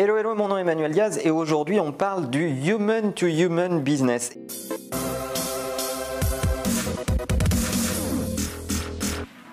Hello, 0.00 0.16
hello, 0.16 0.36
mon 0.36 0.46
nom 0.46 0.56
est 0.56 0.60
Emmanuel 0.60 0.92
Diaz 0.92 1.18
et 1.24 1.30
aujourd'hui 1.32 1.80
on 1.80 1.90
parle 1.90 2.30
du 2.30 2.46
human 2.46 3.12
to 3.12 3.26
human 3.26 3.80
business. 3.80 4.30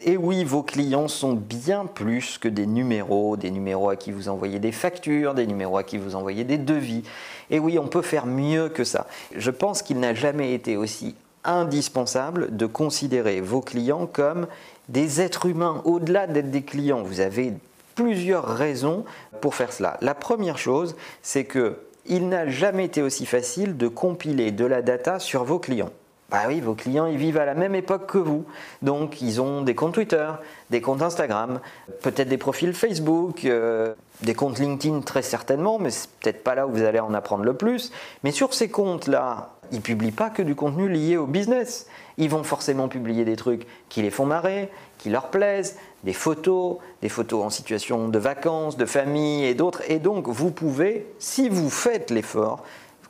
Et 0.00 0.16
oui, 0.16 0.44
vos 0.44 0.62
clients 0.62 1.08
sont 1.08 1.32
bien 1.32 1.86
plus 1.86 2.38
que 2.38 2.46
des 2.46 2.66
numéros, 2.66 3.36
des 3.36 3.50
numéros 3.50 3.90
à 3.90 3.96
qui 3.96 4.12
vous 4.12 4.28
envoyez 4.28 4.60
des 4.60 4.70
factures, 4.70 5.34
des 5.34 5.44
numéros 5.44 5.76
à 5.76 5.82
qui 5.82 5.98
vous 5.98 6.14
envoyez 6.14 6.44
des 6.44 6.56
devis. 6.56 7.02
Et 7.50 7.58
oui, 7.58 7.76
on 7.80 7.88
peut 7.88 8.02
faire 8.02 8.26
mieux 8.26 8.68
que 8.68 8.84
ça. 8.84 9.08
Je 9.34 9.50
pense 9.50 9.82
qu'il 9.82 9.98
n'a 9.98 10.14
jamais 10.14 10.54
été 10.54 10.76
aussi 10.76 11.16
indispensable 11.42 12.56
de 12.56 12.66
considérer 12.66 13.40
vos 13.40 13.60
clients 13.60 14.06
comme 14.06 14.46
des 14.88 15.20
êtres 15.20 15.46
humains. 15.46 15.82
Au-delà 15.84 16.28
d'être 16.28 16.52
des 16.52 16.62
clients, 16.62 17.02
vous 17.02 17.18
avez 17.18 17.54
plusieurs 17.98 18.46
raisons 18.46 19.04
pour 19.40 19.56
faire 19.56 19.72
cela. 19.72 19.96
La 20.02 20.14
première 20.14 20.56
chose, 20.56 20.94
c'est 21.20 21.44
que 21.44 21.78
il 22.06 22.28
n'a 22.28 22.48
jamais 22.48 22.84
été 22.84 23.02
aussi 23.02 23.26
facile 23.26 23.76
de 23.76 23.88
compiler 23.88 24.52
de 24.52 24.64
la 24.64 24.82
data 24.82 25.18
sur 25.18 25.42
vos 25.42 25.58
clients. 25.58 25.90
Bah 26.30 26.42
oui, 26.46 26.60
vos 26.60 26.74
clients, 26.74 27.06
ils 27.06 27.16
vivent 27.16 27.38
à 27.38 27.44
la 27.44 27.54
même 27.54 27.74
époque 27.74 28.06
que 28.06 28.18
vous. 28.18 28.44
Donc, 28.82 29.20
ils 29.20 29.40
ont 29.40 29.62
des 29.62 29.74
comptes 29.74 29.94
Twitter, 29.94 30.28
des 30.70 30.80
comptes 30.80 31.02
Instagram, 31.02 31.58
peut-être 32.02 32.28
des 32.28 32.38
profils 32.38 32.72
Facebook, 32.72 33.44
euh, 33.44 33.94
des 34.22 34.34
comptes 34.34 34.60
LinkedIn 34.60 35.00
très 35.00 35.22
certainement, 35.22 35.80
mais 35.80 35.90
c'est 35.90 36.08
peut-être 36.20 36.44
pas 36.44 36.54
là 36.54 36.68
où 36.68 36.70
vous 36.70 36.84
allez 36.84 37.00
en 37.00 37.14
apprendre 37.14 37.44
le 37.44 37.54
plus. 37.54 37.90
Mais 38.22 38.30
sur 38.30 38.54
ces 38.54 38.68
comptes-là, 38.68 39.57
ils 39.72 39.80
publient 39.80 40.12
pas 40.12 40.30
que 40.30 40.42
du 40.42 40.54
contenu 40.54 40.88
lié 40.88 41.16
au 41.16 41.26
business. 41.26 41.86
Ils 42.16 42.28
vont 42.28 42.42
forcément 42.42 42.88
publier 42.88 43.24
des 43.24 43.36
trucs 43.36 43.66
qui 43.88 44.02
les 44.02 44.10
font 44.10 44.26
marrer, 44.26 44.70
qui 44.98 45.10
leur 45.10 45.30
plaisent, 45.30 45.76
des 46.04 46.12
photos, 46.12 46.78
des 47.02 47.08
photos 47.08 47.44
en 47.44 47.50
situation 47.50 48.08
de 48.08 48.18
vacances, 48.18 48.76
de 48.76 48.86
famille 48.86 49.44
et 49.44 49.54
d'autres. 49.54 49.82
Et 49.88 49.98
donc, 49.98 50.28
vous 50.28 50.50
pouvez, 50.50 51.06
si 51.18 51.48
vous 51.48 51.70
faites 51.70 52.10
l'effort, 52.10 52.64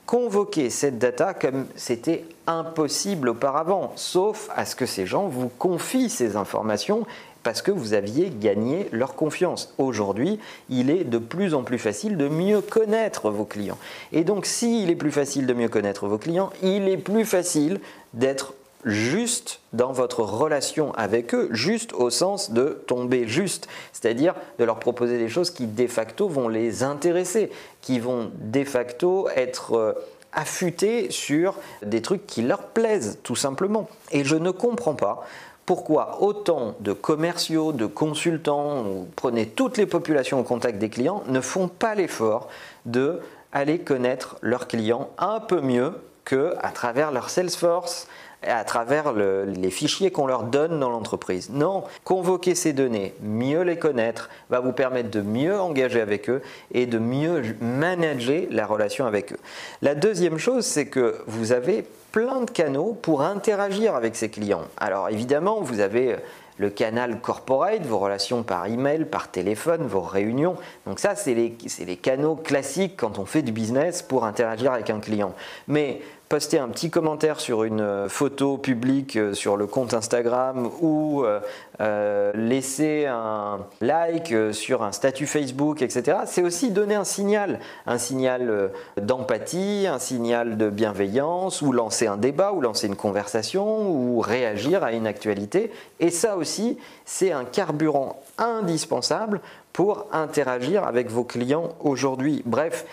convoquer 0.09 0.71
cette 0.71 0.99
data 0.99 1.35
comme 1.35 1.67
c'était 1.77 2.25
impossible 2.47 3.29
auparavant, 3.29 3.93
sauf 3.95 4.49
à 4.57 4.65
ce 4.65 4.75
que 4.75 4.87
ces 4.87 5.05
gens 5.05 5.29
vous 5.29 5.51
confient 5.51 6.09
ces 6.09 6.35
informations 6.35 7.07
parce 7.43 7.61
que 7.61 7.71
vous 7.71 7.93
aviez 7.93 8.31
gagné 8.31 8.89
leur 8.91 9.15
confiance. 9.15 9.75
Aujourd'hui, 9.77 10.41
il 10.71 10.89
est 10.89 11.05
de 11.05 11.19
plus 11.19 11.53
en 11.53 11.63
plus 11.63 11.79
facile 11.79 12.17
de 12.17 12.27
mieux 12.27 12.63
connaître 12.63 13.31
vos 13.31 13.45
clients. 13.45 13.77
Et 14.13 14.25
donc, 14.25 14.47
s'il 14.47 14.89
est 14.89 14.97
plus 14.97 15.13
facile 15.13 15.47
de 15.47 15.53
mieux 15.53 15.69
connaître 15.69 16.07
vos 16.07 16.17
clients, 16.17 16.49
il 16.63 16.89
est 16.89 16.97
plus 16.97 17.27
facile 17.27 17.79
d'être 18.15 18.55
juste 18.85 19.61
dans 19.73 19.93
votre 19.93 20.23
relation 20.23 20.93
avec 20.95 21.35
eux, 21.35 21.49
juste 21.51 21.93
au 21.93 22.11
sens 22.11 22.53
de 22.53 22.81
tomber 22.87 23.27
juste, 23.27 23.69
c'est-à-dire 23.93 24.35
de 24.59 24.65
leur 24.65 24.79
proposer 24.79 25.19
des 25.19 25.29
choses 25.29 25.51
qui 25.51 25.67
de 25.67 25.87
facto 25.87 26.29
vont 26.29 26.49
les 26.49 26.83
intéresser, 26.83 27.51
qui 27.81 27.99
vont 27.99 28.31
de 28.35 28.65
facto 28.65 29.29
être 29.31 29.75
euh, 29.75 29.93
affûtés 30.33 31.11
sur 31.11 31.57
des 31.83 32.03
trucs 32.03 32.27
qui 32.27 32.43
leur 32.43 32.63
plaisent 32.63 33.19
tout 33.23 33.37
simplement. 33.37 33.89
Et 34.13 34.25
je 34.25 34.37
ne 34.37 34.51
comprends 34.51 34.95
pas 34.95 35.27
pourquoi 35.67 36.23
autant 36.23 36.77
de 36.81 36.95
commerciaux, 36.95 37.73
de 37.73 37.85
consultants, 37.85 39.07
prenez 39.17 39.47
toutes 39.47 39.77
les 39.77 39.85
populations 39.85 40.41
au 40.41 40.43
contact 40.43 40.79
des 40.79 40.89
clients, 40.89 41.23
ne 41.27 41.41
font 41.43 41.69
pas 41.69 41.95
l'effort 41.95 42.49
de 42.87 43.21
aller 43.53 43.79
connaître 43.79 44.37
leurs 44.41 44.67
clients 44.67 45.11
un 45.19 45.41
peu 45.41 45.61
mieux 45.61 45.93
que 46.25 46.55
à 46.61 46.71
travers 46.71 47.11
leur 47.11 47.31
Salesforce, 47.31 48.07
à 48.47 48.65
travers 48.65 49.13
les 49.13 49.71
fichiers 49.71 50.11
qu'on 50.11 50.27
leur 50.27 50.45
donne 50.45 50.79
dans 50.79 50.91
l'entreprise. 50.91 51.51
Non, 51.51 51.85
convoquer 52.05 52.55
ces 52.55 52.73
données, 52.73 53.15
mieux 53.23 53.63
les 53.63 53.79
connaître, 53.79 54.31
va 54.51 54.61
vous 54.61 54.73
permettre 54.73 55.11
de 55.11 55.21
mieux 55.21 55.59
engager 55.59 56.01
avec 56.01 56.31
eux 56.31 56.43
et 56.73 56.87
de 56.87 56.99
mieux 56.99 57.43
manager 57.61 58.47
la 58.51 58.67
relation 58.67 59.07
avec 59.07 59.33
eux. 59.33 59.39
La 59.83 59.95
deuxième 59.95 60.39
chose, 60.39 60.65
c'est 60.65 60.87
que 60.87 61.17
vous 61.27 61.53
avez 61.53 61.85
plein 62.19 62.41
de 62.41 62.51
canaux 62.51 62.99
pour 63.01 63.23
interagir 63.23 63.95
avec 63.95 64.17
ces 64.17 64.29
clients. 64.29 64.65
Alors 64.77 65.09
évidemment, 65.09 65.61
vous 65.61 65.79
avez 65.79 66.17
le 66.57 66.69
canal 66.69 67.21
corporate, 67.21 67.83
vos 67.83 67.99
relations 67.99 68.43
par 68.43 68.67
email, 68.67 69.05
par 69.05 69.31
téléphone, 69.31 69.87
vos 69.87 70.01
réunions. 70.01 70.57
Donc 70.85 70.99
ça, 70.99 71.15
c'est 71.15 71.35
les, 71.35 71.97
canaux 71.97 72.35
classiques 72.35 72.97
quand 72.97 73.21
on 73.21 73.25
fait 73.25 73.43
du 73.43 73.53
business 73.53 74.03
pour 74.03 74.25
interagir 74.25 74.73
avec 74.73 74.91
un 74.91 74.99
client. 74.99 75.33
Mais 75.69 76.01
poster 76.29 76.59
un 76.59 76.69
petit 76.69 76.91
commentaire 76.91 77.41
sur 77.41 77.65
une 77.65 77.81
euh, 77.81 78.09
photo 78.09 78.59
publique 78.59 79.17
euh, 79.17 79.33
sur 79.33 79.57
le 79.57 79.67
compte 79.67 79.95
Instagram 79.95 80.69
ou 80.83 81.25
euh, 81.25 82.33
laisser 82.35 83.07
un 83.07 83.61
like 83.81 84.35
sur 84.53 84.83
un 84.83 84.93
statut 84.93 85.27
Facebook, 85.27 85.81
etc., 85.81 86.19
c'est 86.27 86.43
aussi 86.43 86.71
donner 86.71 86.97
un 86.97 87.05
signal, 87.05 87.61
un 87.87 87.99
signal 87.99 88.73
d'empathie, 89.01 89.87
un 89.89 89.99
signal 89.99 90.59
de 90.59 90.69
bienveillance, 90.69 91.63
ou 91.63 91.73
lancer 91.73 92.08
un 92.09 92.17
débat, 92.17 92.53
ou 92.53 92.61
lancer 92.61 92.87
une 92.87 92.97
conversation, 92.97 93.89
ou 93.91 94.21
réagir 94.21 94.83
à 94.83 94.93
une 94.93 95.07
actualité. 95.07 95.71
Et 96.01 96.11
ça 96.11 96.37
aussi, 96.37 96.79
c'est 97.05 97.33
un 97.33 97.45
carburant 97.45 98.21
indispensable 98.39 99.41
pour 99.73 100.07
interagir 100.13 100.85
avec 100.85 101.11
vos 101.11 101.25
clients 101.25 101.75
aujourd'hui. 101.81 102.43
Bref, 102.45 102.85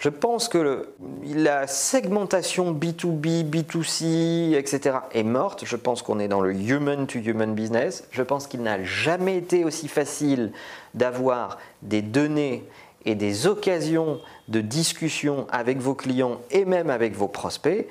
je 0.00 0.08
pense 0.08 0.48
que 0.48 0.88
la 1.26 1.66
segmentation 1.66 2.72
B2B, 2.72 3.44
B2C, 3.44 4.56
etc. 4.56 4.96
est 5.12 5.22
morte. 5.22 5.64
Je 5.66 5.76
pense 5.76 6.00
qu'on 6.00 6.18
est 6.18 6.28
dans 6.28 6.40
le 6.40 6.54
human 6.54 7.06
to 7.06 7.18
human 7.18 7.54
business. 7.54 8.08
Je 8.10 8.22
pense 8.22 8.46
qu'il 8.46 8.62
n'a 8.62 8.82
jamais 8.82 9.36
été 9.36 9.62
aussi 9.62 9.88
facile 9.88 10.52
d'avoir 10.94 11.58
des 11.82 12.00
données 12.00 12.64
et 13.04 13.14
des 13.14 13.46
occasions 13.46 14.20
de 14.48 14.62
discussion 14.62 15.46
avec 15.50 15.78
vos 15.78 15.94
clients 15.94 16.40
et 16.50 16.64
même 16.64 16.88
avec 16.88 17.14
vos 17.14 17.28
prospects. 17.28 17.86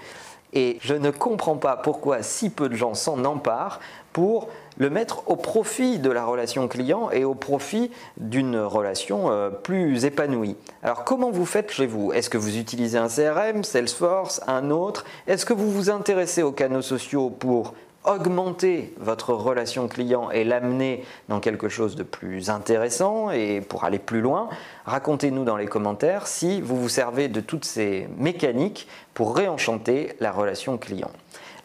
Et 0.54 0.78
je 0.82 0.96
ne 0.96 1.12
comprends 1.12 1.58
pas 1.58 1.78
pourquoi 1.78 2.24
si 2.24 2.50
peu 2.50 2.70
de 2.70 2.76
gens 2.76 2.94
s'en 2.94 3.24
emparent 3.26 3.80
pour 4.14 4.50
le 4.78 4.90
mettre 4.90 5.24
au 5.28 5.36
profit 5.36 6.00
de 6.00 6.10
la 6.10 6.26
relation 6.26 6.68
client 6.68 7.12
et 7.12 7.24
au 7.24 7.36
profit 7.36 7.92
d'une 8.18 8.58
relation 8.58 9.30
euh, 9.30 9.50
plus 9.50 10.06
épanouie. 10.06 10.56
Alors 10.82 11.04
comment 11.04 11.30
vous 11.32 11.46
faites 11.46 11.72
chez 11.72 11.86
vous? 11.86 12.12
Est-ce 12.14 12.30
que 12.30 12.38
vous 12.38 12.58
utilisez 12.58 12.98
un 12.98 13.08
CRM, 13.08 13.64
Salesforce, 13.64 14.42
un 14.48 14.72
autre? 14.72 15.06
Est-ce 15.28 15.46
que 15.46 15.54
vous 15.54 15.70
vous 15.70 15.90
intéressez 15.90 16.42
aux 16.42 16.52
canaux 16.52 16.82
sociaux 16.82 17.30
pour 17.30 17.74
augmenter 18.06 18.94
votre 18.98 19.34
relation 19.34 19.88
client 19.88 20.32
et 20.32 20.44
l'amener 20.44 21.04
dans 21.28 21.40
quelque 21.40 21.70
chose 21.70 21.96
de 21.96 22.04
plus 22.04 22.50
intéressant 22.50 23.30
et 23.32 23.62
pour 23.62 23.84
aller 23.84 24.00
plus 24.00 24.22
loin, 24.22 24.50
racontez-nous 24.86 25.44
dans 25.44 25.58
les 25.58 25.68
commentaires 25.68 26.28
si 26.28 26.62
vous 26.62 26.80
vous 26.80 26.90
servez 26.90 27.28
de 27.28 27.42
toutes 27.42 27.66
ces 27.66 28.08
mécaniques 28.18 28.88
pour 29.14 29.36
réenchanter 29.36 30.14
la 30.20 30.32
relation 30.32 30.78
client. 30.78 31.12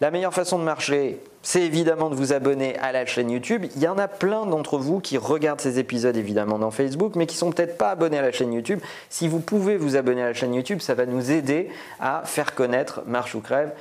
La 0.01 0.11
meilleure 0.11 0.35
façon 0.35 0.59
de 0.59 0.65
marcher, 0.65 1.21
c'est 1.43 1.63
évidemment 1.63 2.11
de 2.11 2.17
vous 2.17 2.33
abonner 2.33 2.77
à 2.79 2.91
la 2.91 3.07
chaîne 3.07 3.31
YouTube. 3.31 3.67
Il 3.77 3.83
y 3.83 3.87
en 3.87 3.97
a 3.97 4.09
plein 4.09 4.45
d'entre 4.45 4.77
vous 4.77 4.99
qui 4.99 5.17
regardent 5.19 5.61
ces 5.61 5.79
épisodes 5.79 6.17
évidemment 6.17 6.59
dans 6.59 6.73
Facebook, 6.73 7.15
mais 7.15 7.27
qui 7.27 7.37
sont 7.37 7.53
peut-être 7.53 7.79
pas 7.79 7.91
abonnés 7.91 8.19
à 8.19 8.23
la 8.23 8.33
chaîne 8.33 8.53
YouTube. 8.53 8.81
Si 9.09 9.29
vous 9.29 9.39
pouvez 9.39 9.77
vous 9.77 9.97
abonner 9.97 10.23
à 10.23 10.27
la 10.27 10.35
chaîne 10.35 10.53
YouTube, 10.53 10.81
ça 10.81 10.95
va 10.95 11.07
nous 11.07 11.31
aider 11.31 11.69
à 12.01 12.23
faire 12.25 12.55
connaître 12.55 13.03
Marche 13.07 13.37
ou 13.37 13.41
Crève 13.41 13.73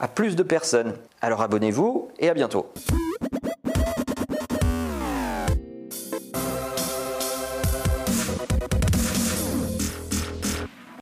à 0.00 0.08
plus 0.08 0.34
de 0.34 0.42
personnes. 0.42 0.94
Alors 1.20 1.42
abonnez-vous 1.42 2.08
et 2.18 2.30
à 2.30 2.34
bientôt. 2.34 2.66